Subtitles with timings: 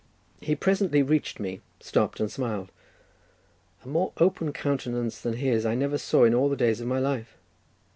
[0.39, 2.71] He presently reached me, stopped and smiled.
[3.85, 6.97] A more open countenance than his I never saw in all the days of my
[6.97, 7.37] life.